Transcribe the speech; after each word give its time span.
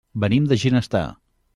Venim 0.23 0.47
de 0.53 0.57
Ginestar. 0.63 1.05